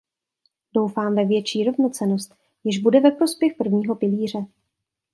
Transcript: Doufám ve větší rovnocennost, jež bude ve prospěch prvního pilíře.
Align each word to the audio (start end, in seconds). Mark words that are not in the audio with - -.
Doufám 0.75 1.15
ve 1.15 1.25
větší 1.25 1.63
rovnocennost, 1.63 2.35
jež 2.63 2.77
bude 2.77 2.99
ve 2.99 3.11
prospěch 3.11 3.53
prvního 3.57 3.95
pilíře. 3.95 4.45